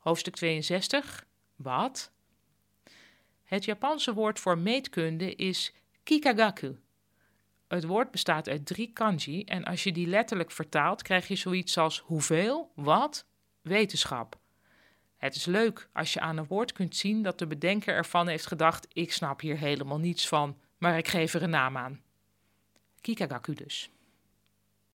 [0.00, 1.26] Hoofdstuk 62.
[1.56, 2.12] Wat?
[3.44, 6.78] Het Japanse woord voor meetkunde is kikagaku.
[7.68, 11.78] Het woord bestaat uit drie kanji en als je die letterlijk vertaalt, krijg je zoiets
[11.78, 13.26] als hoeveel, wat,
[13.60, 14.38] wetenschap.
[15.16, 18.46] Het is leuk als je aan een woord kunt zien dat de bedenker ervan heeft
[18.46, 22.02] gedacht: ik snap hier helemaal niets van, maar ik geef er een naam aan.
[23.00, 23.90] Kikagaku dus.